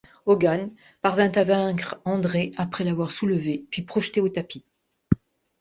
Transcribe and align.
Hogan 0.25 0.71
parvient 1.03 1.31
à 1.33 1.43
vaincre 1.43 2.01
André 2.05 2.53
après 2.57 2.83
l'avoir 2.83 3.11
soulevé 3.11 3.67
puis 3.69 3.83
projeté 3.83 4.19
au 4.19 4.29
tapis. 4.29 4.65